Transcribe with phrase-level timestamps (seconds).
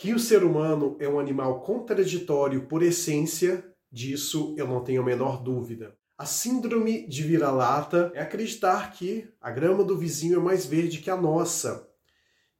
[0.00, 5.04] Que o ser humano é um animal contraditório por essência, disso eu não tenho a
[5.04, 5.94] menor dúvida.
[6.16, 11.10] A síndrome de vira-lata é acreditar que a grama do vizinho é mais verde que
[11.10, 11.86] a nossa.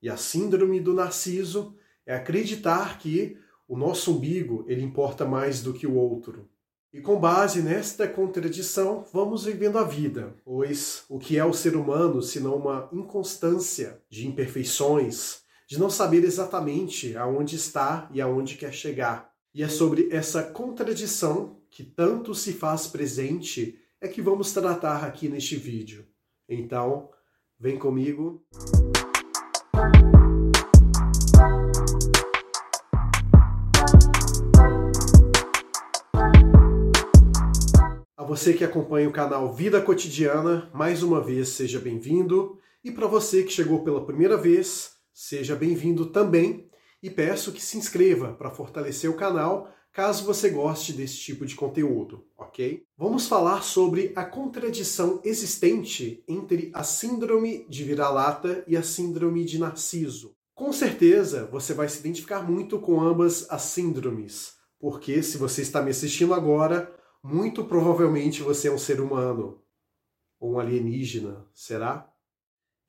[0.03, 1.74] E a síndrome do narciso
[2.04, 6.46] é acreditar que o nosso umbigo ele importa mais do que o outro.
[6.92, 11.74] E com base nesta contradição, vamos vivendo a vida, pois o que é o ser
[11.74, 15.40] humano senão uma inconstância de imperfeições,
[15.71, 19.32] de não saber exatamente aonde está e aonde quer chegar.
[19.54, 25.28] E é sobre essa contradição que tanto se faz presente é que vamos tratar aqui
[25.28, 26.04] neste vídeo.
[26.48, 27.09] Então,
[27.56, 28.45] vem comigo.
[38.16, 42.59] A você que acompanha o canal Vida Cotidiana, mais uma vez seja bem-vindo.
[42.82, 46.66] E para você que chegou pela primeira vez, seja bem-vindo também.
[47.02, 51.54] E peço que se inscreva para fortalecer o canal caso você goste desse tipo de
[51.54, 52.85] conteúdo, ok?
[52.96, 59.59] Vamos falar sobre a contradição existente entre a síndrome de vira-lata e a síndrome de
[59.59, 60.35] narciso.
[60.54, 65.83] Com certeza você vai se identificar muito com ambas as síndromes, porque se você está
[65.83, 69.61] me assistindo agora, muito provavelmente você é um ser humano
[70.39, 72.11] ou um alienígena, será?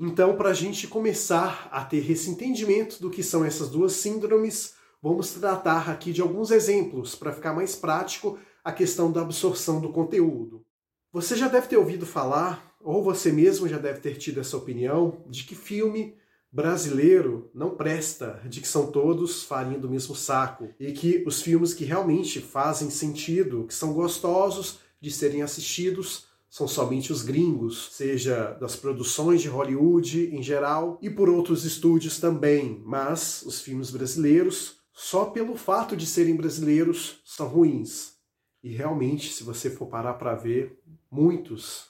[0.04, 4.74] Então, para a gente começar a ter esse entendimento do que são essas duas síndromes,
[5.00, 9.94] vamos tratar aqui de alguns exemplos para ficar mais prático a questão da absorção do
[9.94, 10.66] conteúdo.
[11.14, 15.24] Você já deve ter ouvido falar, ou você mesmo já deve ter tido essa opinião,
[15.30, 16.16] de que filme
[16.52, 21.76] brasileiro não presta, de que são todos farinha do mesmo saco, e que os filmes
[21.76, 28.52] que realmente fazem sentido, que são gostosos de serem assistidos, são somente os gringos, seja
[28.60, 34.82] das produções de Hollywood em geral e por outros estúdios também, mas os filmes brasileiros
[34.92, 38.16] só pelo fato de serem brasileiros são ruins.
[38.62, 40.78] E realmente, se você for parar para ver,
[41.10, 41.86] muitos,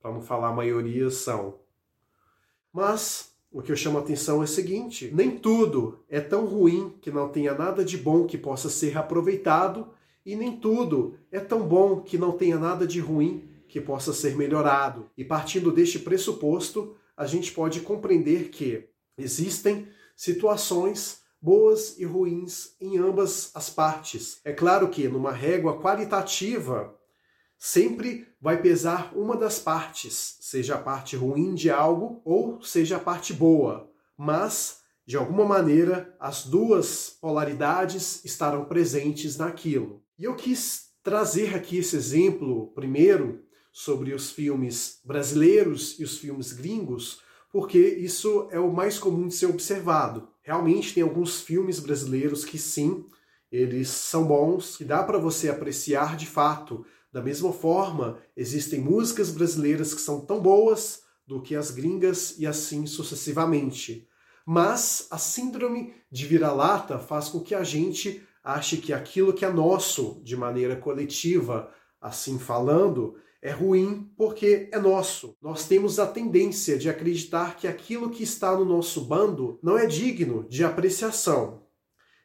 [0.00, 1.58] para não falar a maioria, são.
[2.72, 6.94] Mas o que eu chamo a atenção é o seguinte: nem tudo é tão ruim
[7.02, 9.88] que não tenha nada de bom que possa ser aproveitado,
[10.24, 14.36] e nem tudo é tão bom que não tenha nada de ruim que possa ser
[14.36, 15.10] melhorado.
[15.16, 22.98] E partindo deste pressuposto, a gente pode compreender que existem situações boas e ruins em
[22.98, 24.40] ambas as partes.
[24.44, 26.94] É claro que numa régua qualitativa
[27.58, 33.00] sempre vai pesar uma das partes, seja a parte ruim de algo ou seja a
[33.00, 40.02] parte boa, mas de alguma maneira as duas polaridades estarão presentes naquilo.
[40.18, 43.45] E eu quis trazer aqui esse exemplo primeiro
[43.76, 47.20] sobre os filmes brasileiros e os filmes gringos,
[47.52, 50.30] porque isso é o mais comum de ser observado.
[50.42, 53.04] Realmente tem alguns filmes brasileiros que sim,
[53.52, 56.86] eles são bons, que dá para você apreciar de fato.
[57.12, 62.46] Da mesma forma, existem músicas brasileiras que são tão boas do que as gringas e
[62.46, 64.08] assim sucessivamente.
[64.46, 69.52] Mas a síndrome de vira-lata faz com que a gente ache que aquilo que é
[69.52, 71.70] nosso, de maneira coletiva,
[72.00, 75.36] assim falando, é ruim porque é nosso.
[75.40, 79.86] Nós temos a tendência de acreditar que aquilo que está no nosso bando não é
[79.86, 81.62] digno de apreciação.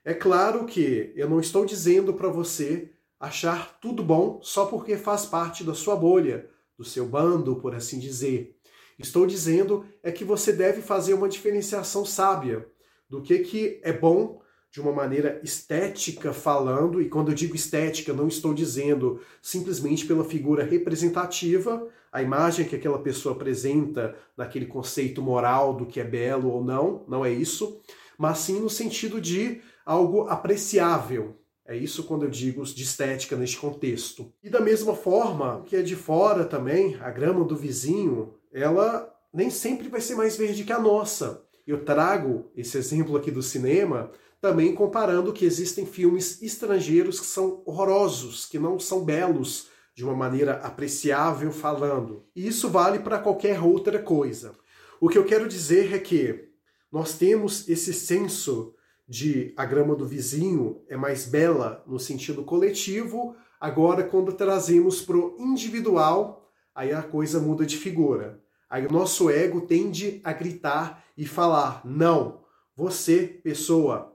[0.03, 2.89] É claro que eu não estou dizendo para você
[3.19, 7.99] achar tudo bom só porque faz parte da sua bolha, do seu bando, por assim
[7.99, 8.57] dizer.
[8.97, 12.67] Estou dizendo é que você deve fazer uma diferenciação sábia
[13.07, 18.13] do que, que é bom de uma maneira estética falando, e quando eu digo estética,
[18.13, 25.21] não estou dizendo simplesmente pela figura representativa, a imagem que aquela pessoa apresenta naquele conceito
[25.21, 27.81] moral do que é belo ou não, não é isso,
[28.17, 31.37] mas sim no sentido de algo apreciável.
[31.65, 34.31] É isso quando eu digo de estética neste contexto.
[34.41, 39.49] E da mesma forma que é de fora também, a grama do vizinho, ela nem
[39.49, 41.43] sempre vai ser mais verde que a nossa.
[41.65, 44.11] Eu trago esse exemplo aqui do cinema
[44.41, 50.15] também comparando que existem filmes estrangeiros que são horrorosos, que não são belos de uma
[50.15, 52.25] maneira apreciável falando.
[52.35, 54.53] E isso vale para qualquer outra coisa.
[54.99, 56.49] O que eu quero dizer é que
[56.91, 58.73] nós temos esse senso
[59.07, 65.17] de a grama do vizinho é mais bela no sentido coletivo, agora quando trazemos para
[65.17, 68.41] o individual, aí a coisa muda de figura.
[68.69, 72.41] Aí o nosso ego tende a gritar e falar: não,
[72.75, 74.10] você, pessoa,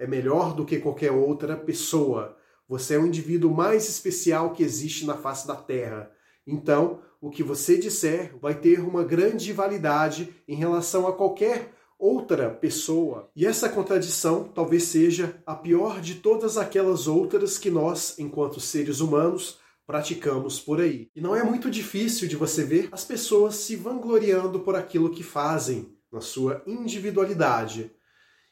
[0.00, 2.34] é melhor do que qualquer outra pessoa.
[2.66, 6.10] Você é o indivíduo mais especial que existe na face da Terra.
[6.46, 12.48] Então, o que você disser vai ter uma grande validade em relação a qualquer outra
[12.48, 13.30] pessoa.
[13.36, 19.00] E essa contradição talvez seja a pior de todas aquelas outras que nós, enquanto seres
[19.00, 21.10] humanos, praticamos por aí.
[21.14, 25.22] E não é muito difícil de você ver as pessoas se vangloriando por aquilo que
[25.22, 27.92] fazem na sua individualidade.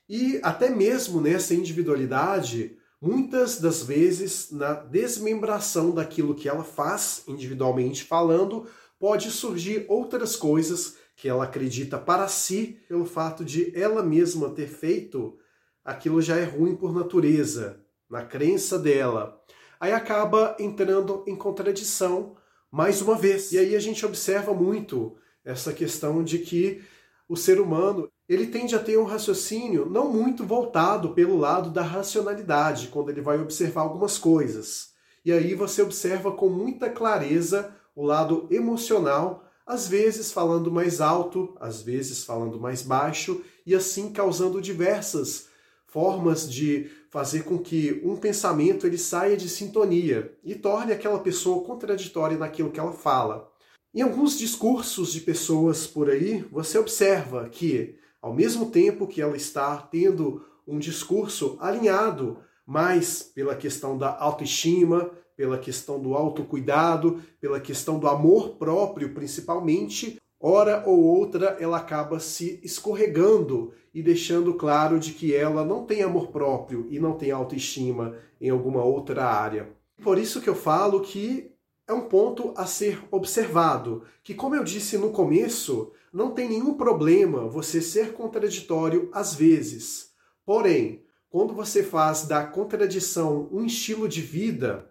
[0.09, 8.05] E até mesmo nessa individualidade, muitas das vezes na desmembração daquilo que ela faz individualmente
[8.05, 8.67] falando,
[8.99, 14.69] pode surgir outras coisas que ela acredita para si, pelo fato de ela mesma ter
[14.69, 15.37] feito,
[15.85, 19.41] aquilo já é ruim por natureza, na crença dela.
[19.81, 22.37] Aí acaba entrando em contradição
[22.71, 23.53] mais uma vez.
[23.53, 26.83] E aí a gente observa muito essa questão de que
[27.29, 31.83] o ser humano ele tende a ter um raciocínio não muito voltado pelo lado da
[31.83, 34.91] racionalidade, quando ele vai observar algumas coisas.
[35.25, 41.55] E aí você observa com muita clareza o lado emocional, às vezes falando mais alto,
[41.61, 45.49] às vezes falando mais baixo, e assim causando diversas
[45.87, 51.65] formas de fazer com que um pensamento ele saia de sintonia e torne aquela pessoa
[51.65, 53.51] contraditória naquilo que ela fala.
[53.99, 59.37] Em alguns discursos de pessoas por aí, você observa que ao mesmo tempo que ela
[59.37, 67.59] está tendo um discurso alinhado mais pela questão da autoestima, pela questão do autocuidado, pela
[67.59, 75.01] questão do amor próprio, principalmente, hora ou outra ela acaba se escorregando e deixando claro
[75.01, 79.71] de que ela não tem amor próprio e não tem autoestima em alguma outra área.
[80.01, 81.51] Por isso que eu falo que
[81.89, 86.75] é um ponto a ser observado, que como eu disse no começo, não tem nenhum
[86.75, 90.13] problema você ser contraditório às vezes.
[90.45, 94.91] Porém, quando você faz da contradição um estilo de vida,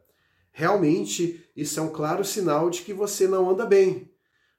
[0.51, 4.11] realmente isso é um claro sinal de que você não anda bem.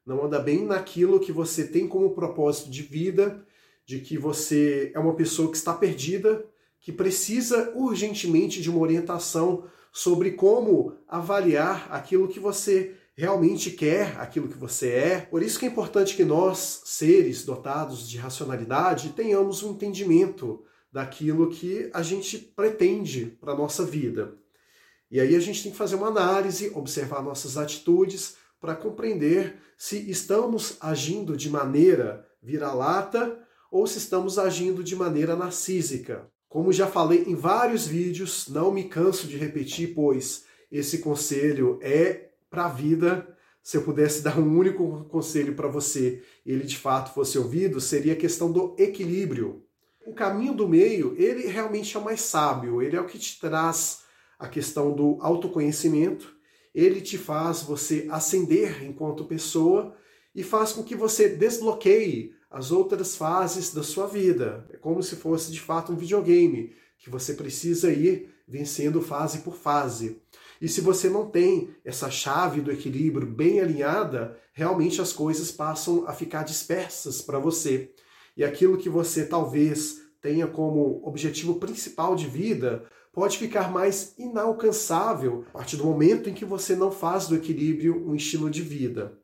[0.06, 3.44] Não anda bem naquilo que você tem como propósito de vida,
[3.84, 6.46] de que você é uma pessoa que está perdida,
[6.78, 14.48] que precisa urgentemente de uma orientação sobre como avaliar aquilo que você realmente quer aquilo
[14.48, 15.20] que você é.
[15.20, 20.62] Por isso que é importante que nós, seres dotados de racionalidade, tenhamos um entendimento
[20.92, 24.36] daquilo que a gente pretende para a nossa vida.
[25.10, 30.10] E aí a gente tem que fazer uma análise, observar nossas atitudes para compreender se
[30.10, 33.38] estamos agindo de maneira vira-lata
[33.70, 36.30] ou se estamos agindo de maneira narcísica.
[36.48, 42.30] Como já falei em vários vídeos, não me canso de repetir, pois esse conselho é
[42.50, 47.12] para a vida, se eu pudesse dar um único conselho para você ele de fato
[47.12, 49.62] fosse ouvido, seria a questão do equilíbrio.
[50.06, 53.38] O caminho do meio, ele realmente é o mais sábio, ele é o que te
[53.38, 54.04] traz
[54.38, 56.34] a questão do autoconhecimento,
[56.74, 59.94] ele te faz você ascender enquanto pessoa
[60.34, 64.66] e faz com que você desbloqueie as outras fases da sua vida.
[64.72, 69.54] É como se fosse de fato um videogame, que você precisa ir vencendo fase por
[69.54, 70.20] fase.
[70.60, 76.04] E se você não tem essa chave do equilíbrio bem alinhada, realmente as coisas passam
[76.06, 77.92] a ficar dispersas para você.
[78.36, 85.44] E aquilo que você talvez tenha como objetivo principal de vida pode ficar mais inalcançável
[85.48, 89.18] a partir do momento em que você não faz do equilíbrio um estilo de vida.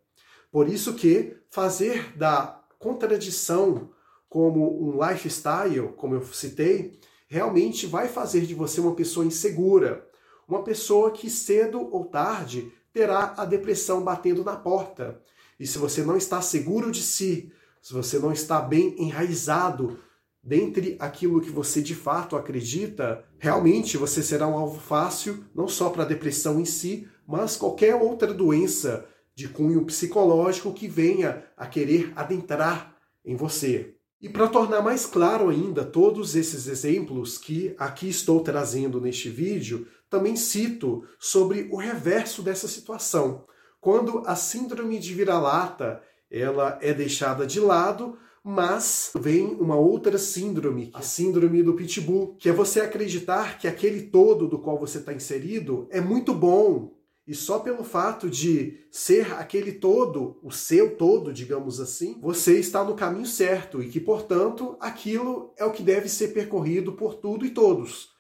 [0.51, 3.89] Por isso que fazer da contradição
[4.29, 10.07] como um lifestyle, como eu citei, realmente vai fazer de você uma pessoa insegura,
[10.47, 15.19] uma pessoa que cedo ou tarde terá a depressão batendo na porta.
[15.59, 19.99] E se você não está seguro de si, se você não está bem enraizado
[20.43, 25.89] dentre aquilo que você de fato acredita, realmente você será um alvo fácil não só
[25.89, 31.67] para a depressão em si, mas qualquer outra doença de cunho psicológico que venha a
[31.67, 33.95] querer adentrar em você.
[34.21, 39.87] E para tornar mais claro ainda todos esses exemplos que aqui estou trazendo neste vídeo,
[40.09, 43.45] também cito sobre o reverso dessa situação.
[43.81, 46.01] Quando a síndrome de vira-lata
[46.31, 52.49] ela é deixada de lado, mas vem uma outra síndrome, a síndrome do pitbull, que
[52.49, 56.93] é você acreditar que aquele todo do qual você está inserido é muito bom,
[57.27, 62.85] e só pelo fato de ser aquele todo, o seu todo, digamos assim, você está
[62.85, 67.47] no caminho certo e que, portanto, aquilo é o que deve ser percorrido por tudo
[67.47, 68.11] e todos.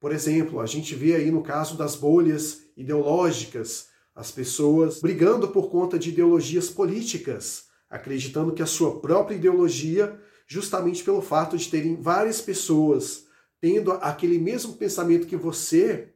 [0.00, 5.68] Por exemplo, a gente vê aí no caso das bolhas ideológicas, as pessoas brigando por
[5.70, 12.00] conta de ideologias políticas, acreditando que a sua própria ideologia, justamente pelo fato de terem
[12.00, 13.24] várias pessoas
[13.60, 16.13] tendo aquele mesmo pensamento que você,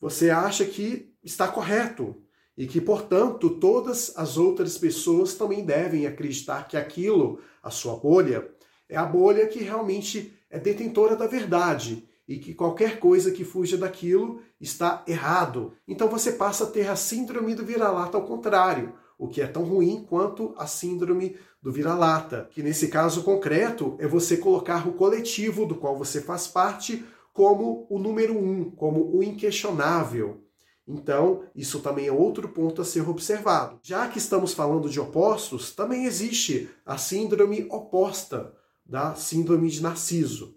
[0.00, 2.16] você acha que está correto
[2.56, 8.48] e que, portanto, todas as outras pessoas também devem acreditar que aquilo, a sua bolha,
[8.88, 13.76] É a bolha que realmente é detentora da verdade e que qualquer coisa que fuja
[13.76, 15.72] daquilo está errado.
[15.86, 19.64] Então você passa a ter a síndrome do vira-lata ao contrário, o que é tão
[19.64, 25.66] ruim quanto a síndrome do vira-lata, que nesse caso concreto é você colocar o coletivo
[25.66, 27.04] do qual você faz parte
[27.36, 30.40] como o número um, como o inquestionável.
[30.88, 33.78] Então, isso também é outro ponto a ser observado.
[33.82, 38.54] Já que estamos falando de opostos, também existe a síndrome oposta
[38.86, 40.56] da síndrome de Narciso,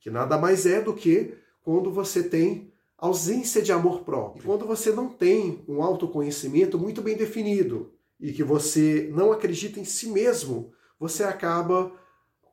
[0.00, 4.44] que nada mais é do que quando você tem ausência de amor próprio.
[4.44, 9.84] Quando você não tem um autoconhecimento muito bem definido e que você não acredita em
[9.84, 11.92] si mesmo, você acaba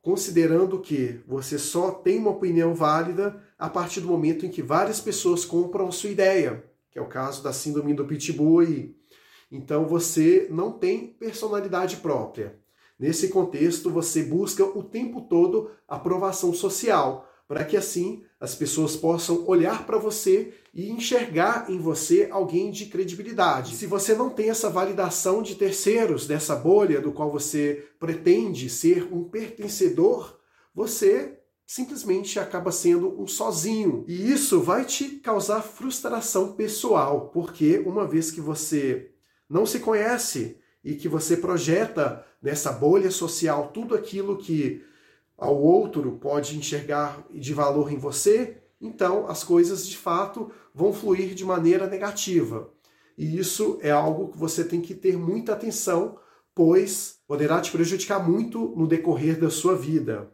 [0.02, 5.00] considerando que você só tem uma opinião válida a partir do momento em que várias
[5.00, 8.92] pessoas compram a sua ideia, que é o caso da síndrome do pitbull.
[9.52, 12.58] Então você não tem personalidade própria.
[12.98, 19.46] Nesse contexto, você busca o tempo todo aprovação social, para que assim as pessoas possam
[19.46, 23.76] olhar para você e enxergar em você alguém de credibilidade.
[23.76, 29.06] Se você não tem essa validação de terceiros dessa bolha do qual você pretende ser
[29.12, 30.36] um pertencedor,
[30.74, 31.38] você
[31.72, 34.04] simplesmente acaba sendo um sozinho.
[34.06, 39.10] E isso vai te causar frustração pessoal, porque uma vez que você
[39.48, 44.84] não se conhece e que você projeta nessa bolha social tudo aquilo que
[45.38, 51.34] ao outro pode enxergar de valor em você, então as coisas de fato vão fluir
[51.34, 52.70] de maneira negativa.
[53.16, 56.18] E isso é algo que você tem que ter muita atenção,
[56.54, 60.30] pois poderá te prejudicar muito no decorrer da sua vida.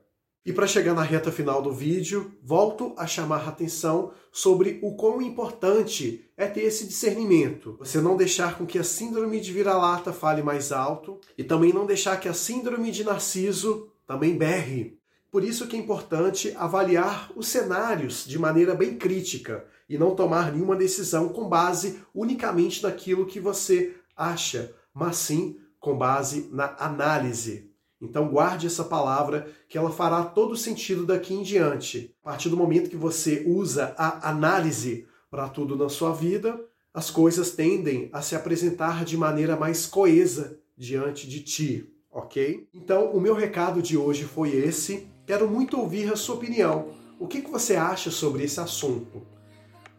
[0.47, 4.95] E para chegar na reta final do vídeo, volto a chamar a atenção sobre o
[4.95, 7.77] quão importante é ter esse discernimento.
[7.79, 11.85] Você não deixar com que a síndrome de vira-lata fale mais alto e também não
[11.85, 14.99] deixar que a síndrome de narciso também berre.
[15.31, 20.53] Por isso que é importante avaliar os cenários de maneira bem crítica e não tomar
[20.53, 27.68] nenhuma decisão com base unicamente naquilo que você acha, mas sim com base na análise.
[28.01, 32.15] Então guarde essa palavra que ela fará todo sentido daqui em diante.
[32.23, 36.59] A partir do momento que você usa a análise para tudo na sua vida,
[36.95, 42.69] as coisas tendem a se apresentar de maneira mais coesa diante de ti, ok?
[42.73, 45.09] Então, o meu recado de hoje foi esse.
[45.27, 46.91] Quero muito ouvir a sua opinião.
[47.19, 49.27] O que, você acha sobre esse assunto?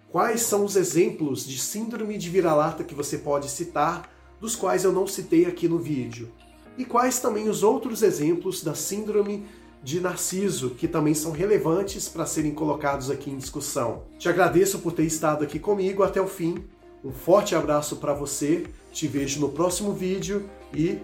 [0.10, 4.92] Quais são os exemplos de síndrome de vira-lata que você pode citar, dos quais eu
[4.92, 6.32] não citei aqui no vídeo?
[6.80, 9.46] E quais também os outros exemplos da síndrome
[9.84, 14.04] de Narciso, que também são relevantes para serem colocados aqui em discussão.
[14.18, 16.64] Te agradeço por ter estado aqui comigo até o fim.
[17.04, 21.00] Um forte abraço para você, te vejo no próximo vídeo e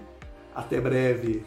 [0.55, 1.44] até breve.